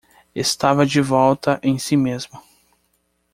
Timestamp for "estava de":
0.33-0.99